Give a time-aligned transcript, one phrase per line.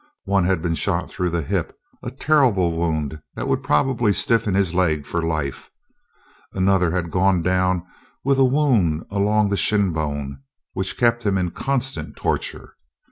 [0.25, 4.73] One had been shot through the hip, a terrible wound that would probably stiffen his
[4.73, 5.69] leg for life;
[6.53, 7.85] another had gone down
[8.23, 10.41] with a wound along the shin bone
[10.73, 12.73] which kept him in a constant torture.